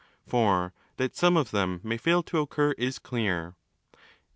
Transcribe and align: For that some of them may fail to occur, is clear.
For 0.25 0.73
that 0.97 1.15
some 1.15 1.37
of 1.37 1.51
them 1.51 1.79
may 1.83 1.95
fail 1.99 2.23
to 2.23 2.39
occur, 2.39 2.71
is 2.71 2.97
clear. 2.97 3.53